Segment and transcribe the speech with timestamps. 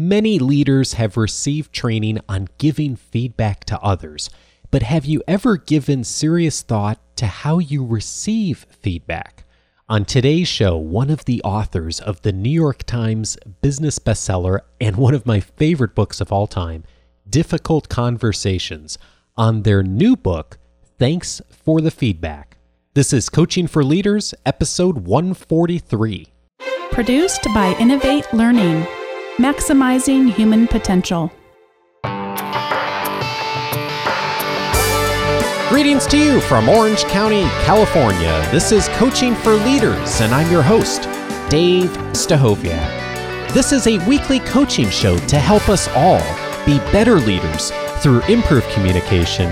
[0.00, 4.30] Many leaders have received training on giving feedback to others,
[4.70, 9.44] but have you ever given serious thought to how you receive feedback?
[9.90, 14.96] On today's show, one of the authors of the New York Times business bestseller and
[14.96, 16.82] one of my favorite books of all time,
[17.28, 18.96] Difficult Conversations,
[19.36, 20.56] on their new book,
[20.98, 22.56] Thanks for the Feedback.
[22.94, 26.26] This is Coaching for Leaders, episode 143.
[26.90, 28.86] Produced by Innovate Learning,
[29.40, 31.32] maximizing human potential.
[35.70, 38.46] Greetings to you from Orange County, California.
[38.50, 41.04] This is Coaching for Leaders, and I'm your host,
[41.48, 43.54] Dave Stachowiak.
[43.54, 46.20] This is a weekly coaching show to help us all
[46.66, 47.70] be better leaders
[48.02, 49.50] through improved communication,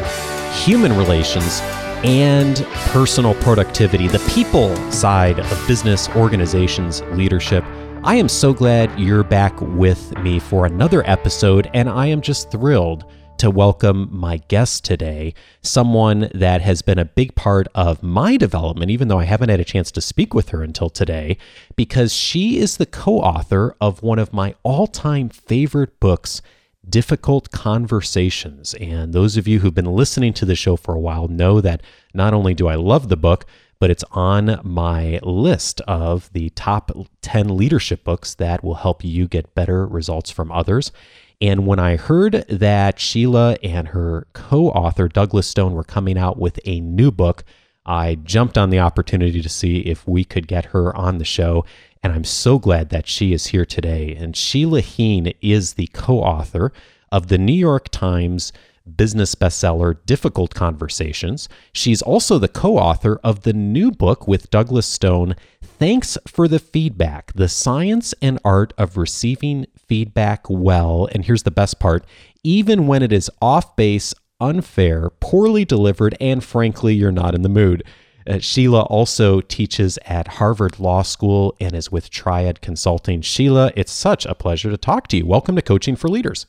[0.52, 1.60] human relations,
[2.04, 2.58] and
[2.92, 7.64] personal productivity, the people side of business organizations leadership.
[8.08, 12.50] I am so glad you're back with me for another episode, and I am just
[12.50, 13.04] thrilled
[13.36, 18.90] to welcome my guest today, someone that has been a big part of my development,
[18.90, 21.36] even though I haven't had a chance to speak with her until today,
[21.76, 26.40] because she is the co author of one of my all time favorite books.
[26.88, 28.72] Difficult Conversations.
[28.80, 31.82] And those of you who've been listening to the show for a while know that
[32.14, 33.44] not only do I love the book,
[33.78, 36.90] but it's on my list of the top
[37.22, 40.92] 10 leadership books that will help you get better results from others.
[41.40, 46.38] And when I heard that Sheila and her co author, Douglas Stone, were coming out
[46.38, 47.44] with a new book,
[47.86, 51.64] I jumped on the opportunity to see if we could get her on the show.
[52.02, 54.14] And I'm so glad that she is here today.
[54.16, 56.72] And Sheila Heen is the co author
[57.12, 58.52] of the New York Times
[58.96, 61.48] business bestseller Difficult Conversations.
[61.72, 66.58] She's also the co author of the new book with Douglas Stone, Thanks for the
[66.58, 71.08] Feedback The Science and Art of Receiving Feedback Well.
[71.12, 72.04] And here's the best part
[72.42, 77.48] even when it is off base, unfair, poorly delivered, and frankly, you're not in the
[77.48, 77.84] mood.
[78.28, 83.22] Uh, Sheila also teaches at Harvard Law School and is with Triad Consulting.
[83.22, 85.26] Sheila, it's such a pleasure to talk to you.
[85.26, 86.46] Welcome to Coaching for Leaders.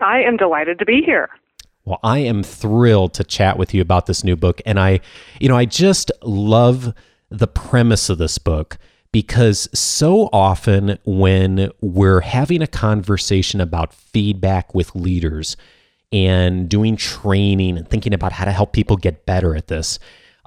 [0.00, 1.28] I am delighted to be here.
[1.88, 4.60] Well, I am thrilled to chat with you about this new book.
[4.66, 5.00] And I,
[5.40, 6.92] you know, I just love
[7.30, 8.76] the premise of this book
[9.10, 15.56] because so often when we're having a conversation about feedback with leaders
[16.12, 19.98] and doing training and thinking about how to help people get better at this,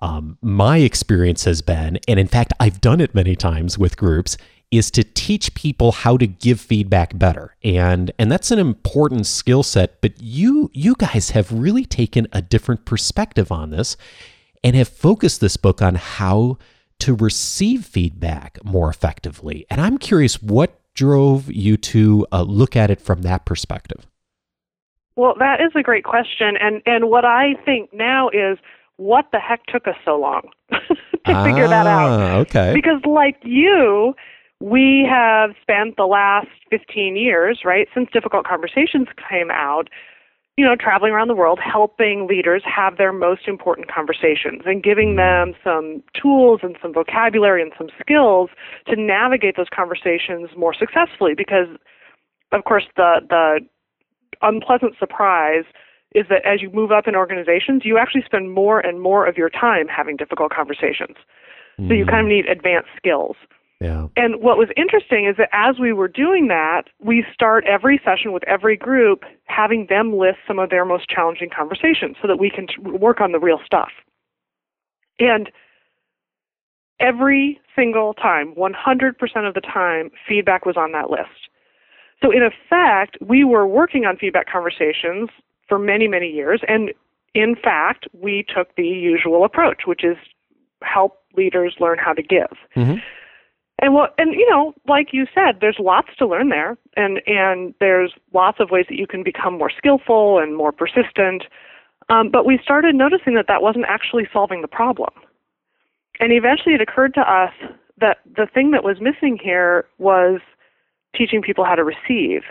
[0.03, 4.37] um, my experience has been, and in fact, I've done it many times with groups,
[4.71, 7.55] is to teach people how to give feedback better.
[7.63, 12.41] And and that's an important skill set but you you guys have really taken a
[12.41, 13.97] different perspective on this
[14.63, 16.57] and have focused this book on how
[16.99, 19.65] to receive feedback more effectively.
[19.69, 24.07] And i'm curious what drove you to uh, look at it from that perspective?
[25.15, 26.55] Well that is a great question.
[26.57, 28.57] And and what i think now is
[28.97, 30.79] what the heck took us so long to
[31.25, 32.19] ah, figure that out?
[32.19, 32.71] Ah, okay.
[32.73, 34.13] Because like you
[34.61, 39.89] we have spent the last 15 years, right, since Difficult Conversations came out,
[40.57, 45.15] you know, traveling around the world helping leaders have their most important conversations and giving
[45.15, 48.49] them some tools and some vocabulary and some skills
[48.87, 51.67] to navigate those conversations more successfully because
[52.51, 53.59] of course the the
[54.41, 55.63] unpleasant surprise
[56.13, 59.37] is that as you move up in organizations, you actually spend more and more of
[59.37, 61.15] your time having difficult conversations.
[61.79, 61.87] Mm-hmm.
[61.87, 63.37] So you kind of need advanced skills.
[63.81, 64.07] Yeah.
[64.15, 68.31] And what was interesting is that as we were doing that, we start every session
[68.31, 72.51] with every group having them list some of their most challenging conversations so that we
[72.51, 72.67] can
[72.99, 73.89] work on the real stuff.
[75.17, 75.49] And
[76.99, 81.49] every single time, 100% of the time, feedback was on that list.
[82.21, 85.29] So in effect, we were working on feedback conversations
[85.67, 86.61] for many, many years.
[86.67, 86.91] And
[87.33, 90.17] in fact, we took the usual approach, which is
[90.83, 92.55] help leaders learn how to give.
[92.75, 92.99] Mm-hmm
[93.81, 96.77] and what and you know like you said there's lots to learn there.
[96.95, 101.43] And and there's lots of ways that you can become more skillful and more persistent.
[102.09, 105.11] Um, but we started noticing that that wasn't actually solving the problem.
[106.19, 107.53] And eventually it occurred to us
[107.99, 110.41] that the thing that was missing here was
[111.15, 112.41] teaching people how to receive.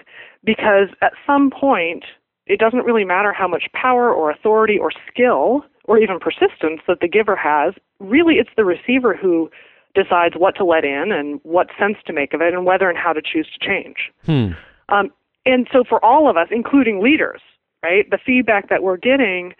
[0.45, 2.05] Because at some point
[2.47, 6.99] it doesn't really matter how much power or authority or skill or even persistence that
[7.01, 9.51] the giver has really it's the receiver who
[9.95, 12.99] decides what to let in and what sense to make of it and whether and
[12.99, 14.11] how to choose to change.
[14.25, 14.53] Hmm.
[14.89, 15.11] Um,
[15.47, 17.41] and so for all of us, including leaders,
[17.83, 19.55] right, the feedback that we're getting,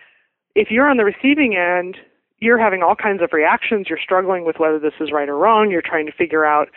[0.55, 1.97] if you're on the receiving end,
[2.39, 3.87] you're having all kinds of reactions.
[3.89, 5.71] You're struggling with whether this is right or wrong.
[5.71, 6.69] You're trying to figure out,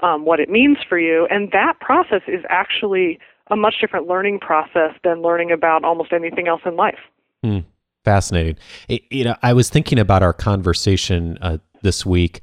[0.00, 1.26] um, what it means for you.
[1.30, 3.18] And that process is actually
[3.48, 6.98] a much different learning process than learning about almost anything else in life.
[7.42, 7.60] Hmm.
[8.04, 8.56] Fascinating.
[8.88, 12.40] It, you know, I was thinking about our conversation uh, this week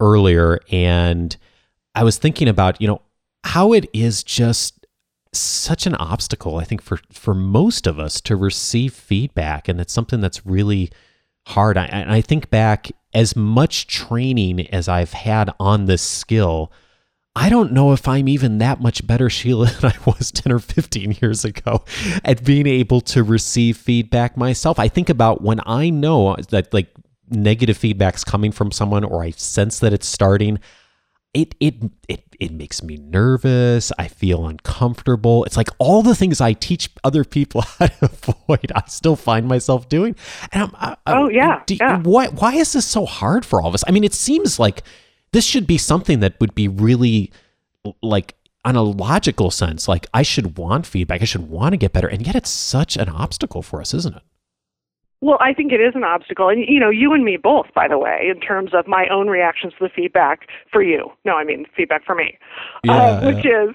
[0.00, 1.36] earlier, and
[1.94, 3.02] I was thinking about you know
[3.44, 4.86] how it is just
[5.32, 6.56] such an obstacle.
[6.56, 10.90] I think for for most of us to receive feedback, and it's something that's really
[11.48, 11.76] hard.
[11.76, 16.72] I, and I think back as much training as I've had on this skill.
[17.34, 20.58] I don't know if I'm even that much better, Sheila, than I was 10 or
[20.58, 21.84] 15 years ago
[22.24, 24.78] at being able to receive feedback myself.
[24.78, 26.88] I think about when I know that like
[27.30, 30.58] negative feedback's coming from someone or I sense that it's starting,
[31.34, 31.74] it it
[32.08, 33.92] it it makes me nervous.
[33.98, 35.44] I feel uncomfortable.
[35.44, 39.46] It's like all the things I teach other people how to avoid, I still find
[39.46, 40.16] myself doing.
[40.52, 42.00] And I'm, I, oh yeah, do, yeah.
[42.02, 43.84] Why why is this so hard for all of us?
[43.86, 44.82] I mean, it seems like
[45.32, 47.30] this should be something that would be really
[48.02, 48.34] like
[48.64, 52.08] on a logical sense like i should want feedback i should want to get better
[52.08, 54.22] and yet it's such an obstacle for us isn't it
[55.20, 57.88] well i think it is an obstacle and you know you and me both by
[57.88, 61.10] the way in terms of my own reactions to the feedback for you.
[61.24, 62.38] No i mean feedback for me.
[62.84, 63.74] Yeah, uh, which is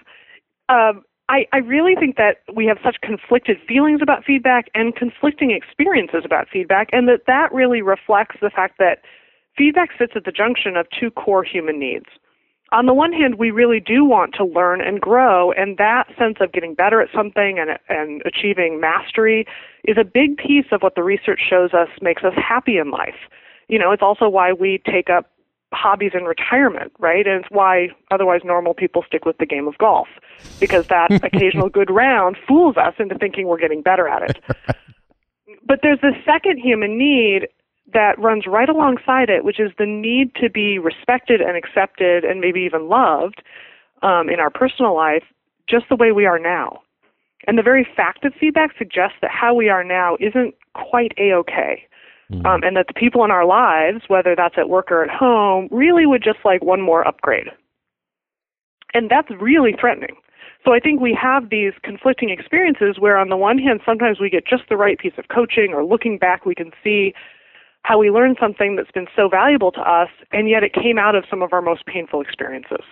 [0.69, 5.51] um, I, I really think that we have such conflicted feelings about feedback and conflicting
[5.51, 8.99] experiences about feedback and that that really reflects the fact that
[9.57, 12.05] feedback sits at the junction of two core human needs.
[12.73, 16.37] On the one hand, we really do want to learn and grow, and that sense
[16.41, 19.45] of getting better at something and, and achieving mastery
[19.85, 23.29] is a big piece of what the research shows us makes us happy in life.
[23.67, 25.29] You know, it's also why we take up
[25.71, 27.27] hobbies in retirement, right?
[27.27, 30.07] And it's why otherwise normal people stick with the game of golf
[30.59, 34.43] because that occasional good round fools us into thinking we're getting better at it.
[35.65, 37.47] But there's this second human need
[37.93, 42.39] that runs right alongside it, which is the need to be respected and accepted and
[42.39, 43.41] maybe even loved
[44.01, 45.23] um, in our personal life
[45.67, 46.81] just the way we are now.
[47.47, 51.33] And the very fact of feedback suggests that how we are now isn't quite a
[51.33, 51.83] okay.
[52.31, 52.45] Mm-hmm.
[52.45, 55.67] Um, and that the people in our lives, whether that's at work or at home,
[55.71, 57.47] really would just like one more upgrade.
[58.93, 60.15] And that's really threatening.
[60.63, 64.29] So I think we have these conflicting experiences where, on the one hand, sometimes we
[64.29, 67.13] get just the right piece of coaching, or looking back, we can see
[67.83, 71.15] how we learned something that's been so valuable to us, and yet it came out
[71.15, 72.83] of some of our most painful experiences.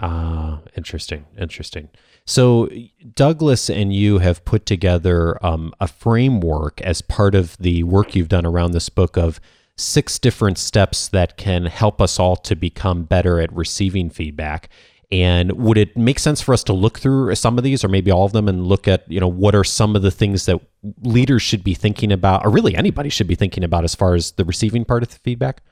[0.00, 1.88] Ah, interesting, interesting.
[2.24, 2.68] So,
[3.14, 8.28] Douglas and you have put together um, a framework as part of the work you've
[8.28, 9.40] done around this book of
[9.76, 14.68] six different steps that can help us all to become better at receiving feedback.
[15.12, 18.10] And would it make sense for us to look through some of these or maybe
[18.10, 20.58] all of them and look at, you know, what are some of the things that
[21.02, 24.32] leaders should be thinking about or really anybody should be thinking about as far as
[24.32, 25.62] the receiving part of the feedback?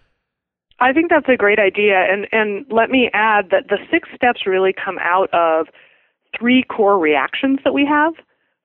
[0.79, 4.47] I think that's a great idea and and let me add that the six steps
[4.47, 5.69] really come out of
[6.39, 8.13] three core reactions that we have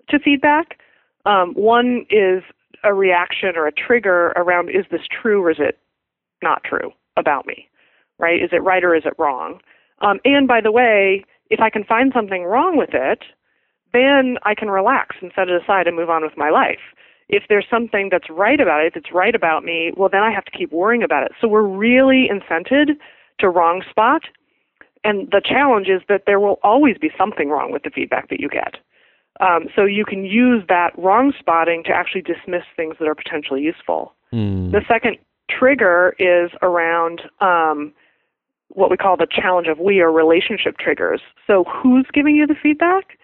[0.10, 0.78] to feedback.
[1.26, 2.44] Um, one is
[2.84, 5.80] a reaction or a trigger around is this true or is it
[6.44, 7.70] not true about me?
[8.20, 8.42] Right?
[8.44, 9.60] Is it right or is it wrong?
[10.06, 13.24] Um, and by the way, if I can find something wrong with it,
[13.92, 16.80] then I can relax and set it aside and move on with my life.
[17.28, 20.46] If there's something that's right about it, that's right about me, well, then I have
[20.46, 21.32] to keep worrying about it.
[21.42, 22.98] So we're really incented
[23.40, 24.24] to wrong spot.
[25.04, 28.40] And the challenge is that there will always be something wrong with the feedback that
[28.40, 28.78] you get.
[29.40, 33.62] Um, so you can use that wrong spotting to actually dismiss things that are potentially
[33.62, 34.14] useful.
[34.32, 34.72] Mm.
[34.72, 35.18] The second
[35.50, 37.94] trigger is around um,
[38.70, 41.22] what we call the challenge of we or relationship triggers.
[41.48, 43.18] So who's giving you the feedback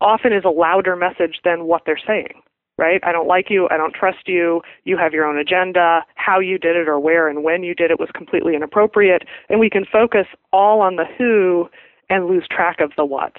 [0.00, 2.42] often is a louder message than what they're saying,
[2.76, 3.00] right?
[3.04, 6.58] I don't like you, I don't trust you, you have your own agenda, how you
[6.58, 9.84] did it or where and when you did it was completely inappropriate, and we can
[9.90, 11.68] focus all on the who
[12.10, 13.36] and lose track of the what.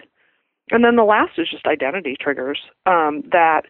[0.71, 3.63] And then the last is just identity triggers um, that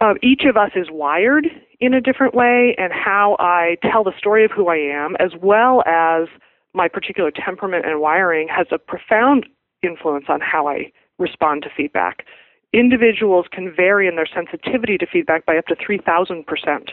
[0.00, 1.46] uh, each of us is wired
[1.80, 5.32] in a different way, and how I tell the story of who I am, as
[5.40, 6.28] well as
[6.72, 9.46] my particular temperament and wiring, has a profound
[9.82, 12.24] influence on how I respond to feedback.
[12.72, 16.88] Individuals can vary in their sensitivity to feedback by up to 3,000%.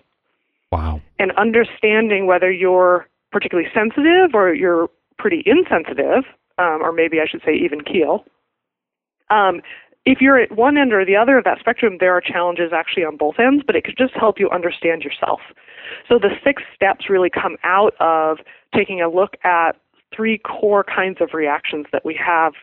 [0.71, 1.01] Wow.
[1.17, 6.25] And understanding whether you're particularly sensitive or you're pretty insensitive,
[6.57, 8.25] um, or maybe I should say even keel,
[9.29, 9.61] um,
[10.05, 13.03] if you're at one end or the other of that spectrum, there are challenges actually
[13.03, 15.39] on both ends, but it could just help you understand yourself.
[16.07, 18.37] So the six steps really come out of
[18.75, 19.73] taking a look at
[20.15, 22.53] three core kinds of reactions that we have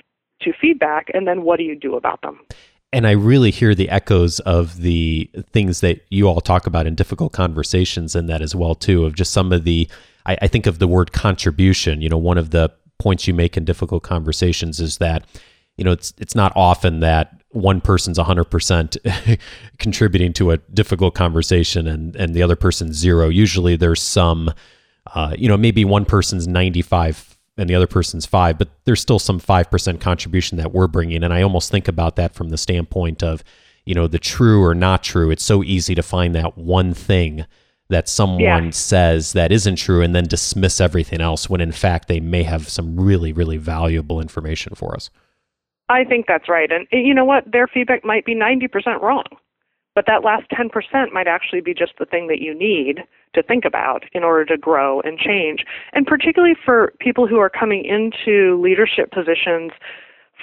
[0.43, 2.41] to feedback, and then what do you do about them?
[2.93, 6.95] And I really hear the echoes of the things that you all talk about in
[6.95, 9.89] difficult conversations and that as well too, of just some of the
[10.25, 12.01] I, I think of the word contribution.
[12.01, 15.25] You know, one of the points you make in difficult conversations is that
[15.79, 19.41] you know it's it's not often that one person's 100%
[19.79, 23.29] contributing to a difficult conversation and and the other person's zero.
[23.29, 24.53] Usually there's some
[25.15, 29.19] uh, you know maybe one person's 95 and the other person's 5 but there's still
[29.19, 31.25] some 5% contribution that we're bringing.
[31.25, 33.43] And I almost think about that from the standpoint of
[33.87, 35.31] you know the true or not true.
[35.31, 37.47] It's so easy to find that one thing
[37.89, 38.71] that someone yeah.
[38.71, 42.69] says that isn't true and then dismiss everything else when in fact they may have
[42.69, 45.09] some really really valuable information for us
[45.89, 46.71] I think that's right.
[46.71, 47.51] And you know what?
[47.51, 49.25] Their feedback might be 90% wrong.
[49.95, 53.01] But that last 10% might actually be just the thing that you need
[53.35, 55.65] to think about in order to grow and change.
[55.93, 59.73] And particularly for people who are coming into leadership positions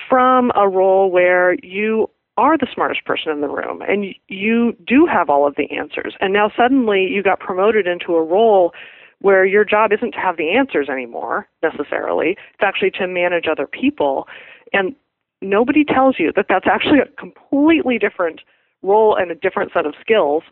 [0.09, 5.05] from a role where you are the smartest person in the room and you do
[5.05, 6.15] have all of the answers.
[6.19, 8.73] And now suddenly you got promoted into a role
[9.19, 12.31] where your job isn't to have the answers anymore necessarily.
[12.31, 14.27] It's actually to manage other people.
[14.73, 14.95] And
[15.41, 18.41] nobody tells you that that's actually a completely different
[18.81, 20.43] role and a different set of skills.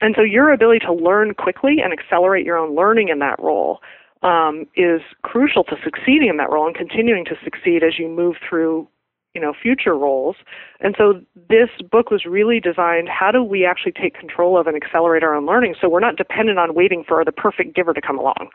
[0.00, 3.80] And so your ability to learn quickly and accelerate your own learning in that role
[4.22, 8.36] um, is crucial to succeeding in that role and continuing to succeed as you move
[8.48, 8.88] through
[9.34, 10.36] you know future roles.
[10.80, 14.76] And so this book was really designed how do we actually take control of and
[14.76, 15.74] accelerate our own learning?
[15.80, 18.50] So we're not dependent on waiting for the perfect giver to come along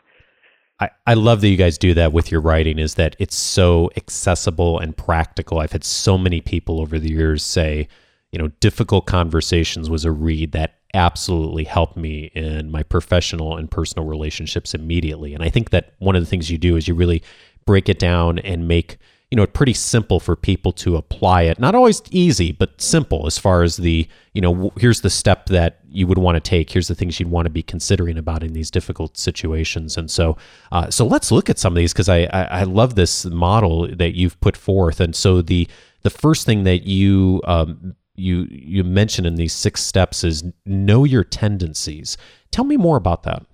[0.80, 3.90] I, I love that you guys do that with your writing is that it's so
[3.96, 5.58] accessible and practical.
[5.58, 7.88] I've had so many people over the years say,
[8.30, 13.70] you know, difficult conversations was a read that absolutely helped me in my professional and
[13.70, 15.34] personal relationships immediately.
[15.34, 17.22] And I think that one of the things you do is you really
[17.66, 18.98] break it down and make
[19.30, 21.58] you know, pretty simple for people to apply it.
[21.58, 25.80] Not always easy, but simple as far as the, you know, here's the step that
[25.90, 26.70] you would want to take.
[26.70, 29.98] Here's the things you'd want to be considering about in these difficult situations.
[29.98, 30.38] And so,
[30.72, 33.94] uh, so let's look at some of these because I, I, I love this model
[33.96, 34.98] that you've put forth.
[34.98, 35.68] And so the
[36.02, 41.04] the first thing that you um, you you mention in these six steps is know
[41.04, 42.16] your tendencies.
[42.50, 43.44] Tell me more about that.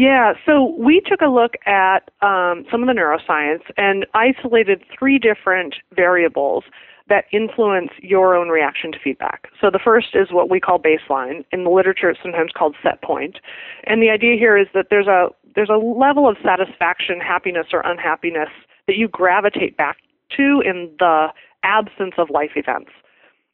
[0.00, 5.18] Yeah, so we took a look at um, some of the neuroscience and isolated three
[5.18, 6.64] different variables
[7.10, 9.48] that influence your own reaction to feedback.
[9.60, 11.44] So the first is what we call baseline.
[11.52, 13.40] In the literature, it's sometimes called set point.
[13.84, 17.80] And the idea here is that there's a there's a level of satisfaction, happiness, or
[17.84, 18.48] unhappiness
[18.86, 19.98] that you gravitate back
[20.34, 21.26] to in the
[21.62, 22.92] absence of life events.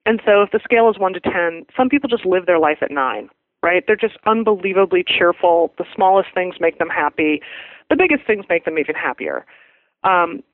[0.05, 2.79] And so if the scale is 1 to 10, some people just live their life
[2.83, 3.29] at 9
[3.67, 3.83] right?
[3.85, 5.75] They're just unbelievably cheerful.
[5.77, 7.43] The smallest things make them happy.
[7.91, 9.45] The biggest things make them even happier.
[10.05, 10.45] Um,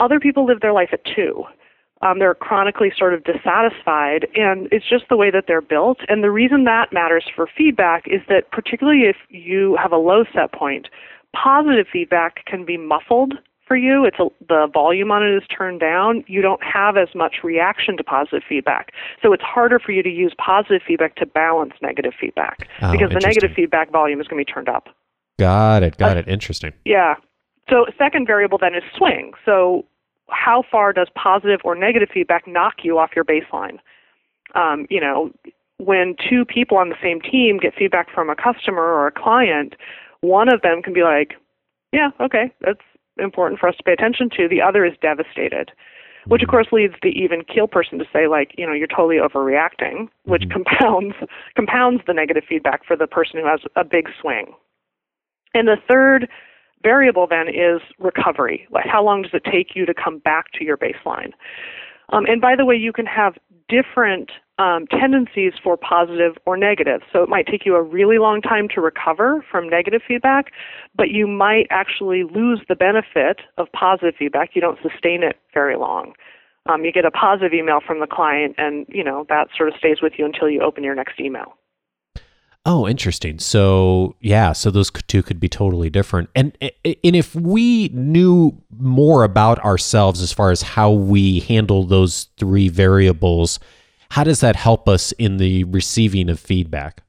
[0.00, 1.44] other people live their life at two.
[2.00, 5.98] Um, they're chronically sort of dissatisfied, and it's just the way that they're built.
[6.08, 10.24] And the reason that matters for feedback is that, particularly if you have a low
[10.34, 10.88] set point,
[11.32, 13.34] positive feedback can be muffled
[13.66, 14.04] for you.
[14.04, 16.24] It's a, the volume on it is turned down.
[16.26, 18.92] You don't have as much reaction to positive feedback.
[19.22, 23.10] So it's harder for you to use positive feedback to balance negative feedback oh, because
[23.10, 24.88] the negative feedback volume is going to be turned up.
[25.38, 25.96] Got it.
[25.96, 26.28] Got uh, it.
[26.28, 26.72] Interesting.
[26.84, 27.14] Yeah.
[27.70, 29.32] So second variable then is swing.
[29.44, 29.86] So
[30.28, 33.78] how far does positive or negative feedback knock you off your baseline?
[34.54, 35.30] Um, you know,
[35.78, 39.74] when two people on the same team get feedback from a customer or a client,
[40.20, 41.34] one of them can be like,
[41.92, 42.80] "Yeah, okay, that's
[43.18, 44.48] important for us to pay attention to.
[44.48, 45.70] The other is devastated,
[46.26, 46.50] which of mm-hmm.
[46.50, 50.42] course leads the even keel person to say like, you know, you're totally overreacting, which
[50.42, 50.62] mm-hmm.
[50.62, 51.14] compounds
[51.56, 54.52] compounds the negative feedback for the person who has a big swing.
[55.54, 56.28] And the third
[56.82, 58.66] variable then is recovery.
[58.70, 61.32] Like how long does it take you to come back to your baseline?
[62.08, 63.34] Um, and by the way, you can have
[63.68, 64.30] different
[64.62, 67.00] um, tendencies for positive or negative.
[67.12, 70.52] So it might take you a really long time to recover from negative feedback,
[70.94, 74.50] but you might actually lose the benefit of positive feedback.
[74.54, 76.12] You don't sustain it very long.
[76.66, 79.74] Um, you get a positive email from the client, and you know that sort of
[79.76, 81.54] stays with you until you open your next email.
[82.64, 83.40] Oh, interesting.
[83.40, 86.30] So, yeah, so those two could be totally different.
[86.36, 92.28] And and if we knew more about ourselves as far as how we handle those
[92.36, 93.58] three variables,
[94.12, 97.02] how does that help us in the receiving of feedback?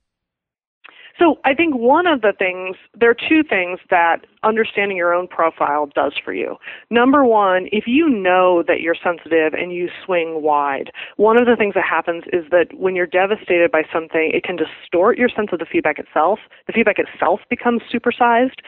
[1.23, 5.29] So I think one of the things, there are two things that understanding your own
[5.29, 6.57] profile does for you.
[6.89, 11.55] Number one, if you know that you're sensitive and you swing wide, one of the
[11.55, 15.47] things that happens is that when you're devastated by something, it can distort your sense
[15.53, 16.39] of the feedback itself.
[16.67, 18.59] The feedback itself becomes supersized.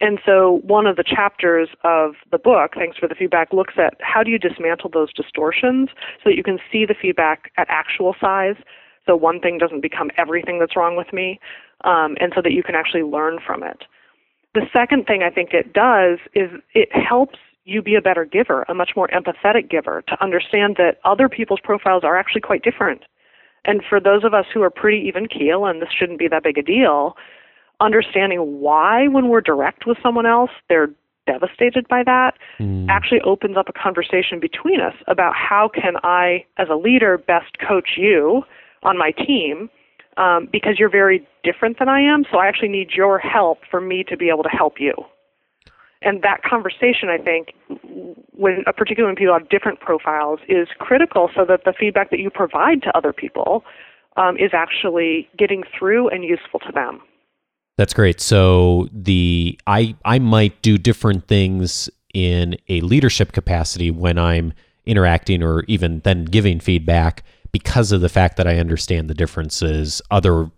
[0.00, 3.98] And so one of the chapters of the book, Thanks for the Feedback, looks at
[4.00, 5.90] how do you dismantle those distortions
[6.24, 8.56] so that you can see the feedback at actual size
[9.08, 11.40] so one thing doesn't become everything that's wrong with me,
[11.84, 13.84] um, and so that you can actually learn from it.
[14.54, 18.64] The second thing I think it does is it helps you be a better giver,
[18.68, 23.02] a much more empathetic giver, to understand that other people's profiles are actually quite different.
[23.64, 26.42] And for those of us who are pretty even keel, and this shouldn't be that
[26.42, 27.16] big a deal,
[27.80, 30.90] understanding why, when we're direct with someone else, they're
[31.26, 32.86] devastated by that mm.
[32.88, 37.58] actually opens up a conversation between us about how can I, as a leader, best
[37.58, 38.44] coach you
[38.82, 39.68] on my team
[40.18, 42.24] um, because you're very different than I am.
[42.30, 44.92] So I actually need your help for me to be able to help you.
[46.02, 47.54] And that conversation, I think,
[48.32, 52.30] when particularly when people have different profiles, is critical so that the feedback that you
[52.30, 53.64] provide to other people
[54.16, 57.00] um, is actually getting through and useful to them.
[57.76, 58.20] That's great.
[58.20, 64.52] So the I I might do different things in a leadership capacity when I'm
[64.86, 67.22] interacting or even then giving feedback
[67.52, 70.50] because of the fact that I understand the differences other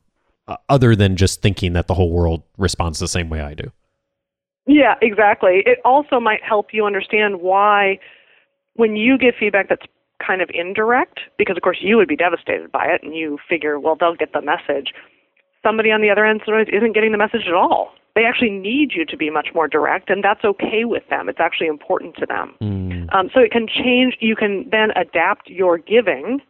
[0.49, 3.71] uh, other than just thinking that the whole world responds the same way I do.
[4.67, 5.63] Yeah, exactly.
[5.67, 7.99] It also might help you understand why
[8.75, 9.87] when you give feedback that's
[10.25, 13.81] kind of indirect because of course you would be devastated by it and you figure
[13.81, 14.93] well they'll get the message
[15.63, 17.93] somebody on the other end sometimes isn't getting the message at all.
[18.15, 21.29] They actually need you to be much more direct, and that's okay with them.
[21.29, 22.55] It's actually important to them.
[22.61, 23.15] Mm.
[23.15, 24.17] Um, so it can change.
[24.21, 26.41] You can then adapt your giving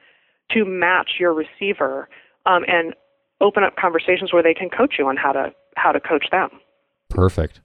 [0.55, 2.09] to match your receiver,
[2.47, 2.95] um, and
[3.41, 6.51] open up conversations where they can coach you on how to how to coach them.
[7.09, 7.61] Perfect.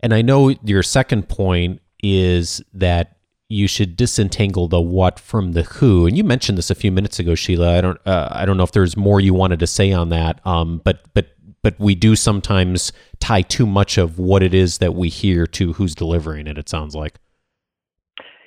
[0.00, 3.16] And I know your second point is that
[3.48, 6.06] you should disentangle the what from the who.
[6.06, 7.78] And you mentioned this a few minutes ago, Sheila.
[7.78, 10.44] I don't uh, I don't know if there's more you wanted to say on that.
[10.46, 14.94] Um, but but but we do sometimes tie too much of what it is that
[14.94, 16.58] we hear to who's delivering it.
[16.58, 17.18] It sounds like.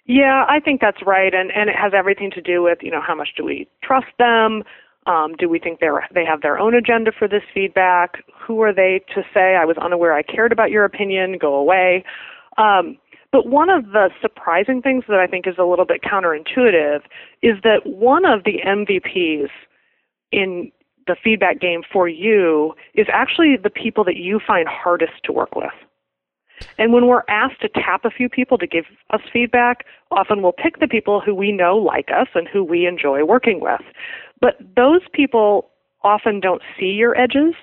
[0.06, 3.02] Yeah, I think that's right, and and it has everything to do with you know
[3.02, 4.64] how much do we trust them.
[5.08, 8.24] Um, do we think they're they have their own agenda for this feedback?
[8.48, 11.38] Who are they to say I was unaware I cared about your opinion?
[11.40, 12.04] Go away.
[12.58, 12.98] Um,
[13.32, 17.02] but one of the surprising things that I think is a little bit counterintuitive
[17.42, 19.50] is that one of the MVPs
[20.32, 20.72] in
[21.08, 25.56] the feedback game for you is actually the people that you find hardest to work
[25.56, 25.72] with.
[26.78, 30.52] And when we're asked to tap a few people to give us feedback, often we'll
[30.52, 33.82] pick the people who we know like us and who we enjoy working with.
[34.40, 35.70] But those people
[36.04, 37.54] often don't see your edges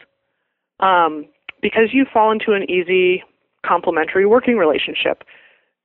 [0.81, 1.27] um,
[1.61, 3.23] because you fall into an easy
[3.65, 5.25] complementary working relationship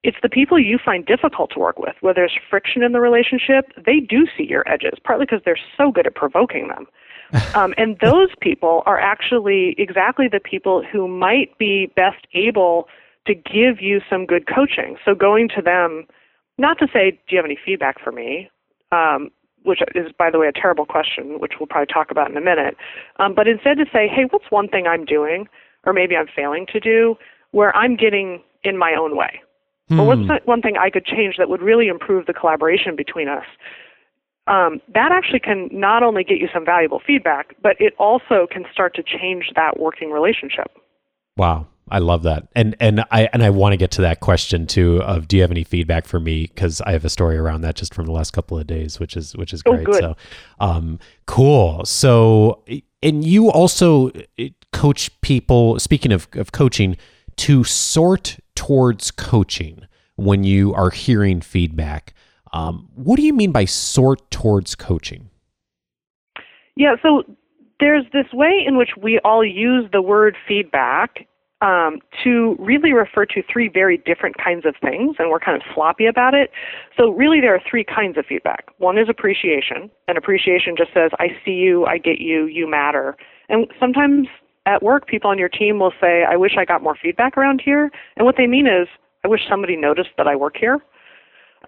[0.04, 3.72] it's the people you find difficult to work with, where there's friction in the relationship,
[3.86, 6.88] they do see your edges, partly because they're so good at provoking them.
[7.56, 12.88] um, and those people are actually exactly the people who might be best able
[13.28, 14.98] to give you some good coaching.
[15.06, 16.06] So going to them,
[16.58, 18.50] not to say, do you have any feedback for me?
[18.92, 19.30] Um,
[19.64, 22.42] which is, by the way, a terrible question, which we'll probably talk about in a
[22.42, 22.76] minute.
[23.18, 25.48] Um, but instead to say, hey, what's one thing I'm doing,
[25.86, 27.16] or maybe I'm failing to do,
[27.52, 29.42] where I'm getting in my own way?
[29.88, 30.00] Hmm.
[30.00, 33.46] Or what's one thing I could change that would really improve the collaboration between us?
[34.48, 38.66] Um, that actually can not only get you some valuable feedback, but it also can
[38.72, 40.72] start to change that working relationship.
[41.38, 44.66] Wow, I love that, and and I and I want to get to that question
[44.66, 45.00] too.
[45.04, 46.48] Of do you have any feedback for me?
[46.48, 49.16] Because I have a story around that just from the last couple of days, which
[49.16, 49.88] is which is oh, great.
[49.88, 50.16] Oh, so,
[50.60, 51.86] um, cool.
[51.86, 52.64] So,
[53.04, 54.10] and you also
[54.72, 55.78] coach people.
[55.78, 56.98] Speaking of of coaching,
[57.36, 62.16] to sort towards coaching when you are hearing feedback.
[62.54, 65.30] Um, what do you mean by sort towards coaching?
[66.76, 67.22] Yeah, so
[67.80, 71.28] there's this way in which we all use the word feedback
[71.64, 75.64] um, to really refer to three very different kinds of things, and we're kind of
[75.74, 76.52] sloppy about it.
[76.98, 78.66] So, really, there are three kinds of feedback.
[78.80, 83.16] One is appreciation, and appreciation just says, I see you, I get you, you matter.
[83.48, 84.28] And sometimes
[84.66, 87.62] at work, people on your team will say, I wish I got more feedback around
[87.64, 87.90] here.
[88.18, 88.90] And what they mean is,
[89.24, 90.80] I wish somebody noticed that I work here.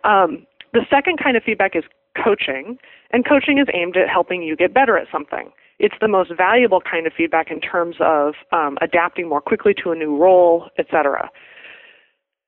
[0.04, 1.86] Um, the second kind of feedback is
[2.22, 2.78] coaching,
[3.12, 5.52] and coaching is aimed at helping you get better at something.
[5.80, 9.92] It's the most valuable kind of feedback in terms of um, adapting more quickly to
[9.92, 11.30] a new role, etc.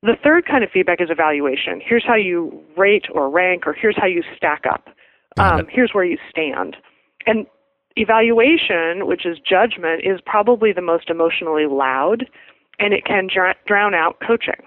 [0.02, 1.82] The third kind of feedback is evaluation.
[1.84, 4.90] Here's how you rate or rank, or here's how you stack up.
[5.38, 6.78] Um, here's where you stand.
[7.26, 7.46] And
[7.96, 12.26] evaluation, which is judgment, is probably the most emotionally loud,
[12.80, 14.66] and it can dr- drown out coaching.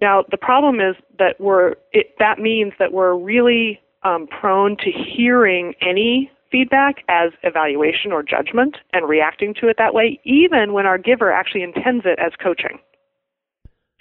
[0.00, 4.90] Now, the problem is that we're it, that means that we're really um, prone to
[4.90, 10.86] hearing any feedback as evaluation or judgment and reacting to it that way, even when
[10.86, 12.78] our giver actually intends it as coaching.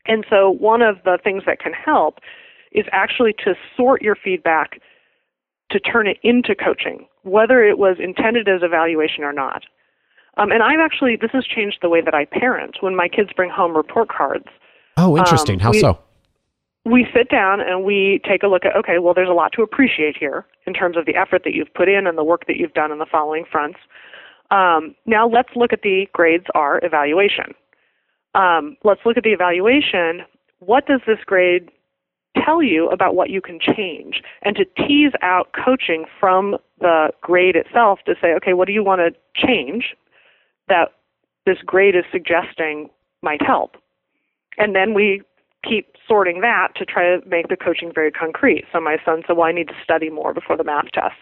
[0.05, 2.19] And so, one of the things that can help
[2.71, 4.81] is actually to sort your feedback
[5.71, 9.63] to turn it into coaching, whether it was intended as evaluation or not.
[10.37, 12.77] Um, and I've actually, this has changed the way that I parent.
[12.81, 14.47] When my kids bring home report cards,
[14.97, 15.55] Oh, interesting.
[15.55, 15.99] Um, How we- so?
[16.85, 19.61] We sit down and we take a look at okay well there's a lot to
[19.61, 22.57] appreciate here in terms of the effort that you've put in and the work that
[22.57, 23.79] you've done on the following fronts.
[24.49, 27.53] Um, now let's look at the grades r evaluation.
[28.33, 30.25] Um, let's look at the evaluation.
[30.59, 31.69] What does this grade
[32.43, 34.21] tell you about what you can change?
[34.41, 38.83] And to tease out coaching from the grade itself to say okay what do you
[38.83, 39.95] want to change
[40.67, 40.93] that
[41.45, 42.89] this grade is suggesting
[43.21, 43.77] might help?
[44.57, 45.21] And then we
[45.63, 48.65] keep sorting that to try to make the coaching very concrete.
[48.71, 51.15] So my son said, Well, I need to study more before the math test.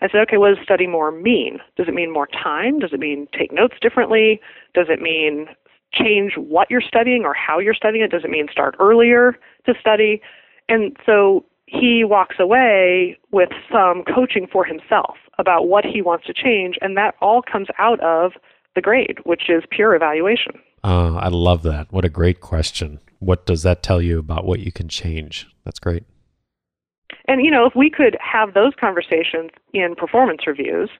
[0.00, 1.58] I said, Okay, what does study more mean?
[1.76, 2.78] Does it mean more time?
[2.78, 4.40] Does it mean take notes differently?
[4.74, 5.46] Does it mean
[5.92, 8.10] change what you're studying or how you're studying it?
[8.10, 10.20] Does it mean start earlier to study?
[10.68, 16.32] And so he walks away with some coaching for himself about what he wants to
[16.32, 18.32] change, and that all comes out of
[18.74, 20.52] the grade, which is pure evaluation.
[20.84, 21.92] Uh, I love that.
[21.92, 23.00] What a great question.
[23.18, 25.46] What does that tell you about what you can change?
[25.64, 26.04] That's great.
[27.28, 30.90] And you know, if we could have those conversations in performance reviews,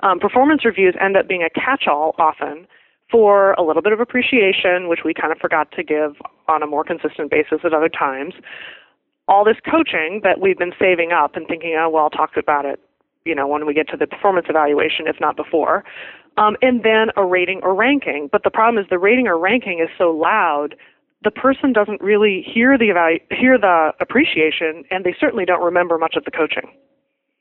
[0.00, 2.66] um, performance reviews end up being a catch-all often
[3.10, 6.16] for a little bit of appreciation, which we kind of forgot to give
[6.48, 8.34] on a more consistent basis at other times.
[9.28, 12.64] All this coaching that we've been saving up and thinking, oh well, I'll talk about
[12.64, 12.80] it,
[13.24, 15.84] you know, when we get to the performance evaluation, if not before.
[16.38, 18.28] Um, and then a rating or ranking.
[18.32, 20.74] But the problem is the rating or ranking is so loud
[21.24, 25.98] the person doesn't really hear the evalu- hear the appreciation, and they certainly don't remember
[25.98, 26.70] much of the coaching.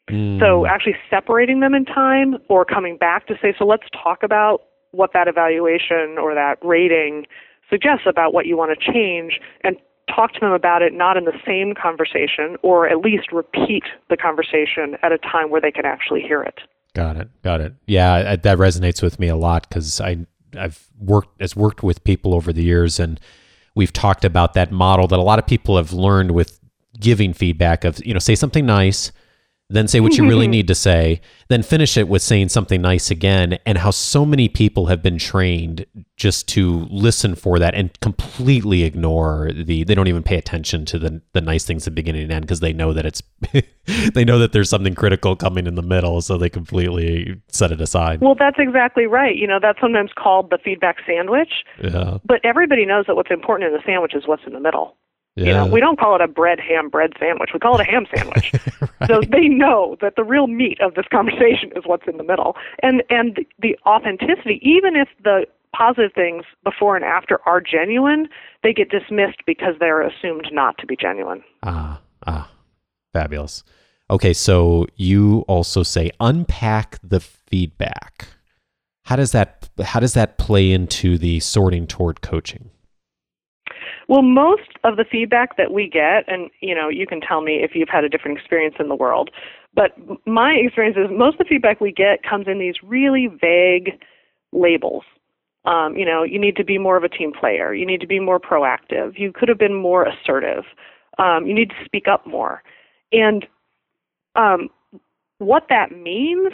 [0.10, 0.40] Mm.
[0.40, 4.64] So actually separating them in time or coming back to say, so let's talk about
[4.92, 7.26] what that evaluation or that rating
[7.70, 9.78] suggests about what you want to change and
[10.14, 14.18] talk to them about it not in the same conversation or at least repeat the
[14.18, 16.60] conversation at a time where they can actually hear it.
[16.94, 17.30] Got it.
[17.42, 17.74] Got it.
[17.86, 20.26] Yeah, I, that resonates with me a lot because I
[20.58, 23.20] I've worked as worked with people over the years, and
[23.76, 26.60] we've talked about that model that a lot of people have learned with
[27.00, 29.12] giving feedback of you know say something nice,
[29.72, 33.12] then say what you really need to say, then finish it with saying something nice
[33.12, 38.00] again, and how so many people have been trained just to listen for that and
[38.00, 42.22] completely ignore the they don't even pay attention to the the nice things at beginning
[42.22, 43.24] and end because they know that it's
[44.14, 47.82] they know that there's something critical coming in the middle so they completely set it
[47.82, 49.36] aside Well, that's exactly right.
[49.36, 51.52] You know, that's sometimes called the feedback sandwich,
[51.84, 54.96] yeah but everybody knows that what's important in the sandwich is what's in the middle.
[55.36, 57.52] Yeah You know, we don't call it a bread ham bread sandwich.
[57.54, 58.52] We call it a ham sandwich.
[59.08, 62.56] So they know that the real meat of this conversation is what's in the middle.
[62.84, 68.28] And and the, the authenticity, even if the positive things before and after are genuine,
[68.62, 71.44] they get dismissed because they're assumed not to be genuine.
[71.64, 72.50] ah ah
[73.14, 73.64] fabulous
[74.10, 78.28] okay so you also say unpack the feedback
[79.06, 82.71] how does that how does that play into the sorting toward coaching
[84.12, 87.64] Well, most of the feedback that we get, and you know, you can tell me
[87.64, 89.30] if you've had a different experience in the world,
[89.74, 89.92] but
[90.28, 94.02] my experience is most of the feedback we get comes in these really vague
[94.52, 95.06] labels.
[95.64, 97.74] Um, you know, you need to be more of a team player.
[97.74, 99.18] You need to be more proactive.
[99.18, 100.66] You could have been more assertive.
[101.18, 102.64] Um, you need to speak up more.
[103.14, 103.48] And
[104.36, 104.68] um,
[105.38, 106.52] what that means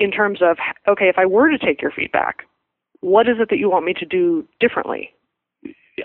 [0.00, 0.56] in terms of,
[0.88, 2.44] okay, if I were to take your feedback,
[3.00, 5.10] what is it that you want me to do differently?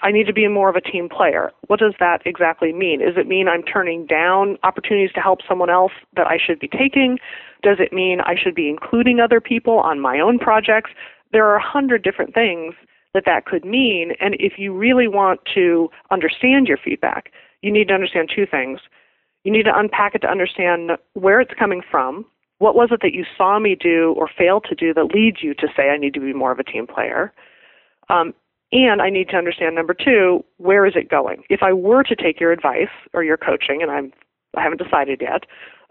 [0.03, 1.51] I need to be more of a team player.
[1.67, 2.99] What does that exactly mean?
[2.99, 6.67] Does it mean I'm turning down opportunities to help someone else that I should be
[6.67, 7.17] taking?
[7.63, 10.91] Does it mean I should be including other people on my own projects?
[11.31, 12.75] There are a hundred different things
[13.13, 14.13] that that could mean.
[14.19, 18.79] And if you really want to understand your feedback, you need to understand two things.
[19.43, 22.25] You need to unpack it to understand where it's coming from.
[22.59, 25.53] What was it that you saw me do or failed to do that leads you
[25.55, 27.33] to say I need to be more of a team player?
[28.09, 28.33] Um,
[28.71, 31.43] and I need to understand number two, where is it going?
[31.49, 34.13] If I were to take your advice or your coaching, and I'm
[34.57, 35.43] I haven't decided yet,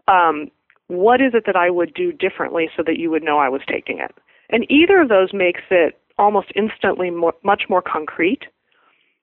[0.09, 0.51] um,
[0.89, 3.61] what is it that I would do differently so that you would know I was
[3.69, 4.15] taking it?
[4.51, 8.43] And either of those makes it almost instantly more, much more concrete.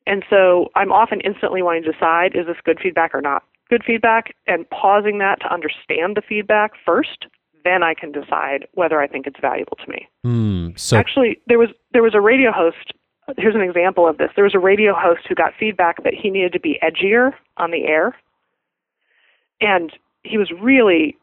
[0.08, 3.84] And so I'm often instantly wanting to decide is this good feedback or not good
[3.86, 7.26] feedback, and pausing that to understand the feedback first.
[7.64, 10.08] Then I can decide whether I think it's valuable to me.
[10.24, 10.70] Hmm.
[10.76, 12.94] So Actually, there was there was a radio host.
[13.38, 14.30] Here's an example of this.
[14.36, 17.72] There was a radio host who got feedback that he needed to be edgier on
[17.72, 18.16] the air,
[19.62, 19.92] and
[20.24, 21.18] he was really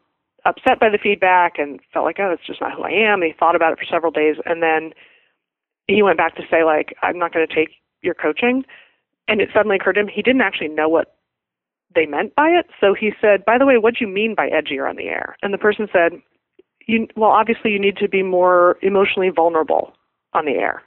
[0.45, 3.21] upset by the feedback and felt like, oh, that's just not who I am.
[3.21, 4.91] And he thought about it for several days, and then
[5.87, 7.69] he went back to say, like, I'm not going to take
[8.01, 8.63] your coaching.
[9.27, 11.15] And it suddenly occurred to him he didn't actually know what
[11.95, 12.67] they meant by it.
[12.81, 15.37] So he said, by the way, what do you mean by edgier on the air?
[15.41, 16.13] And the person said,
[16.85, 19.93] you, well, obviously you need to be more emotionally vulnerable
[20.33, 20.81] on the air.